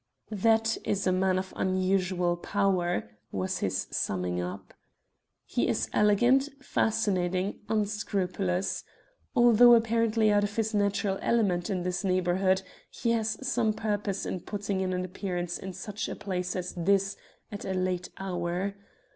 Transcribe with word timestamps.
"That 0.31 0.79
is 0.83 1.05
a 1.05 1.11
man 1.11 1.37
of 1.37 1.53
unusual 1.55 2.35
power," 2.35 3.19
was 3.31 3.59
his 3.59 3.85
summing 3.91 4.41
up. 4.41 4.73
"He 5.45 5.67
is 5.67 5.91
elegant, 5.93 6.49
fascinating, 6.59 7.59
unscrupulous. 7.69 8.83
Although 9.35 9.75
apparently 9.75 10.31
out 10.31 10.43
of 10.43 10.55
his 10.55 10.73
natural 10.73 11.19
element 11.21 11.69
in 11.69 11.83
this 11.83 12.03
neighbourhood, 12.03 12.63
he 12.89 13.11
has 13.11 13.37
some 13.47 13.73
purpose 13.73 14.25
in 14.25 14.39
putting 14.39 14.81
in 14.81 14.91
an 14.91 15.05
appearance 15.05 15.59
in 15.59 15.71
such 15.71 16.09
a 16.09 16.15
place 16.15 16.55
as 16.55 16.73
this 16.73 17.15
at 17.51 17.63
a 17.63 17.75
late 17.75 18.09
hour. 18.17 18.73